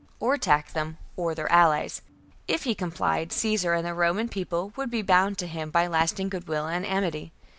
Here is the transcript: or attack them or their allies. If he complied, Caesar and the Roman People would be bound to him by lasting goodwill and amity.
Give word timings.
or 0.19 0.33
attack 0.33 0.73
them 0.73 0.97
or 1.15 1.35
their 1.35 1.51
allies. 1.51 2.01
If 2.47 2.63
he 2.63 2.73
complied, 2.73 3.31
Caesar 3.31 3.73
and 3.75 3.85
the 3.85 3.93
Roman 3.93 4.29
People 4.29 4.73
would 4.75 4.89
be 4.89 5.03
bound 5.03 5.37
to 5.37 5.45
him 5.45 5.69
by 5.69 5.85
lasting 5.85 6.29
goodwill 6.29 6.65
and 6.65 6.83
amity. 6.87 7.31